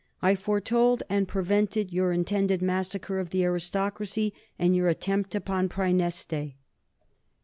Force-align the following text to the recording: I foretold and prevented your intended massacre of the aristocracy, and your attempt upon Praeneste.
I 0.19 0.33
foretold 0.33 1.03
and 1.11 1.27
prevented 1.27 1.93
your 1.93 2.11
intended 2.11 2.59
massacre 2.59 3.19
of 3.19 3.29
the 3.29 3.43
aristocracy, 3.43 4.33
and 4.57 4.75
your 4.75 4.87
attempt 4.87 5.35
upon 5.35 5.69
Praeneste. 5.69 6.55